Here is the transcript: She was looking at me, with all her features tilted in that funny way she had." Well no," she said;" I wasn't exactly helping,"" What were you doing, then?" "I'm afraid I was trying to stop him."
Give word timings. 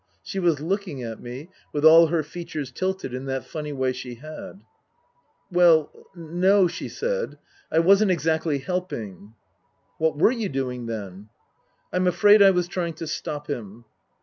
She 0.23 0.39
was 0.39 0.59
looking 0.59 1.03
at 1.03 1.21
me, 1.21 1.49
with 1.71 1.85
all 1.85 2.07
her 2.07 2.23
features 2.23 2.71
tilted 2.71 3.13
in 3.13 3.25
that 3.25 3.45
funny 3.45 3.71
way 3.71 3.93
she 3.93 4.15
had." 4.15 4.59
Well 5.51 5.91
no," 6.15 6.65
she 6.67 6.89
said;" 6.89 7.37
I 7.71 7.77
wasn't 7.77 8.09
exactly 8.09 8.57
helping,"" 8.57 9.35
What 9.99 10.17
were 10.17 10.31
you 10.31 10.49
doing, 10.49 10.87
then?" 10.87 11.29
"I'm 11.93 12.07
afraid 12.07 12.41
I 12.41 12.49
was 12.49 12.67
trying 12.67 12.95
to 12.95 13.05
stop 13.05 13.45
him." 13.45 13.85